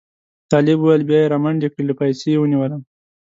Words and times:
طالب 0.51 0.77
وویل 0.79 1.01
بیا 1.09 1.19
یې 1.21 1.31
را 1.31 1.37
منډې 1.43 1.67
کړې 1.73 1.83
له 1.89 1.93
پایڅې 1.99 2.27
یې 2.33 2.39
ونیولم. 2.39 2.81